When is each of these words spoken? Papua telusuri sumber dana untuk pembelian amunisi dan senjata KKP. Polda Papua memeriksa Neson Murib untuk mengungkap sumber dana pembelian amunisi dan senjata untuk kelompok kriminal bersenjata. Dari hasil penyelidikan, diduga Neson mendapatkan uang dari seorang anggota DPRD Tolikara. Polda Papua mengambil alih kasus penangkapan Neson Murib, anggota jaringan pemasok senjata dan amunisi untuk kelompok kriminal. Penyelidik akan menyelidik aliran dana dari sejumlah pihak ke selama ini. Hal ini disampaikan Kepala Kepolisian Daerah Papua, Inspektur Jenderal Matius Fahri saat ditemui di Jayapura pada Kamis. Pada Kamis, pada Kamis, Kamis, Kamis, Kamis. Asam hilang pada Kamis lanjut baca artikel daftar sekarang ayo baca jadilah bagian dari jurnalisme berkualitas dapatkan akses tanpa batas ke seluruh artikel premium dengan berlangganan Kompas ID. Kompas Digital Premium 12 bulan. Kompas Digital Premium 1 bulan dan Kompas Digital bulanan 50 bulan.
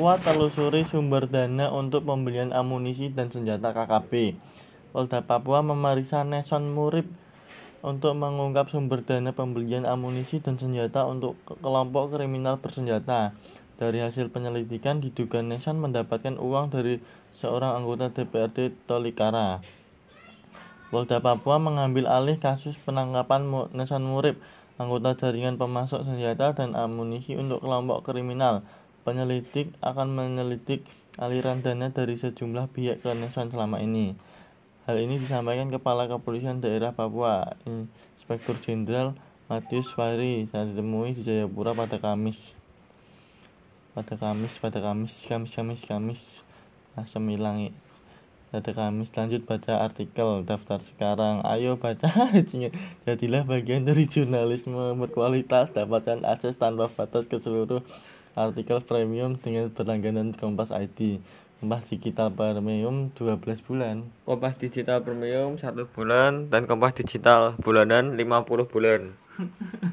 Papua 0.00 0.16
telusuri 0.16 0.80
sumber 0.80 1.28
dana 1.28 1.68
untuk 1.76 2.08
pembelian 2.08 2.56
amunisi 2.56 3.12
dan 3.12 3.28
senjata 3.28 3.76
KKP. 3.76 4.32
Polda 4.96 5.20
Papua 5.20 5.60
memeriksa 5.60 6.24
Neson 6.24 6.72
Murib 6.72 7.04
untuk 7.84 8.16
mengungkap 8.16 8.72
sumber 8.72 9.04
dana 9.04 9.36
pembelian 9.36 9.84
amunisi 9.84 10.40
dan 10.40 10.56
senjata 10.56 11.04
untuk 11.04 11.36
kelompok 11.44 12.16
kriminal 12.16 12.56
bersenjata. 12.64 13.36
Dari 13.76 14.00
hasil 14.00 14.32
penyelidikan, 14.32 15.04
diduga 15.04 15.44
Neson 15.44 15.76
mendapatkan 15.76 16.40
uang 16.40 16.72
dari 16.72 17.04
seorang 17.36 17.84
anggota 17.84 18.08
DPRD 18.08 18.72
Tolikara. 18.88 19.60
Polda 20.88 21.20
Papua 21.20 21.60
mengambil 21.60 22.08
alih 22.08 22.40
kasus 22.40 22.80
penangkapan 22.80 23.44
Neson 23.76 24.08
Murib, 24.08 24.40
anggota 24.80 25.12
jaringan 25.12 25.60
pemasok 25.60 26.08
senjata 26.08 26.56
dan 26.56 26.72
amunisi 26.72 27.36
untuk 27.36 27.60
kelompok 27.60 28.08
kriminal. 28.08 28.64
Penyelidik 29.02 29.72
akan 29.80 30.12
menyelidik 30.12 30.84
aliran 31.16 31.64
dana 31.64 31.88
dari 31.88 32.16
sejumlah 32.16 32.72
pihak 32.72 33.00
ke 33.00 33.08
selama 33.32 33.80
ini. 33.80 34.16
Hal 34.84 34.96
ini 35.00 35.20
disampaikan 35.20 35.68
Kepala 35.68 36.08
Kepolisian 36.08 36.64
Daerah 36.64 36.96
Papua, 36.96 37.56
Inspektur 37.64 38.56
Jenderal 38.60 39.16
Matius 39.50 39.92
Fahri 39.92 40.46
saat 40.48 40.72
ditemui 40.72 41.14
di 41.14 41.22
Jayapura 41.26 41.74
pada 41.74 41.98
Kamis. 41.98 42.56
Pada 43.92 44.14
Kamis, 44.14 44.56
pada 44.62 44.78
Kamis, 44.78 45.26
Kamis, 45.26 45.52
Kamis, 45.52 45.82
Kamis. 45.84 46.22
Asam 46.94 47.26
hilang 47.30 47.70
pada 48.50 48.74
Kamis 48.74 49.14
lanjut 49.14 49.46
baca 49.46 49.78
artikel 49.78 50.42
daftar 50.42 50.82
sekarang 50.82 51.46
ayo 51.46 51.78
baca 51.78 52.34
jadilah 53.06 53.46
bagian 53.46 53.86
dari 53.86 54.10
jurnalisme 54.10 54.98
berkualitas 54.98 55.70
dapatkan 55.70 56.26
akses 56.26 56.58
tanpa 56.58 56.90
batas 56.90 57.30
ke 57.30 57.38
seluruh 57.38 57.86
artikel 58.38 58.78
premium 58.84 59.38
dengan 59.38 59.70
berlangganan 59.70 60.34
Kompas 60.36 60.70
ID. 60.70 61.18
Kompas 61.60 61.84
Digital 61.92 62.32
Premium 62.32 63.12
12 63.12 63.60
bulan. 63.68 64.08
Kompas 64.24 64.56
Digital 64.56 65.04
Premium 65.04 65.60
1 65.60 65.76
bulan 65.92 66.48
dan 66.48 66.64
Kompas 66.64 66.96
Digital 66.96 67.58
bulanan 67.60 68.16
50 68.16 68.72
bulan. 68.72 69.12